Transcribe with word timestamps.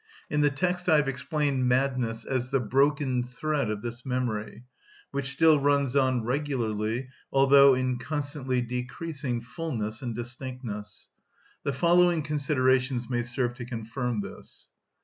In 0.31 0.41
the 0.41 0.49
text 0.49 0.89
I 0.89 0.95
have 0.95 1.07
explained 1.07 1.67
madness 1.67 2.25
as 2.25 2.49
the 2.49 2.59
broken 2.59 3.21
thread 3.21 3.69
of 3.69 3.83
this 3.83 4.03
memory, 4.03 4.63
which 5.11 5.29
still 5.29 5.59
runs 5.59 5.95
on 5.95 6.23
regularly, 6.25 7.09
although 7.31 7.75
in 7.75 7.99
constantly 7.99 8.63
decreasing 8.63 9.41
fulness 9.41 10.01
and 10.01 10.15
distinctness. 10.15 11.09
The 11.61 11.73
following 11.73 12.23
considerations 12.23 13.11
may 13.11 13.21
serve 13.21 13.53
to 13.53 13.65
confirm 13.65 14.21
this. 14.21 14.69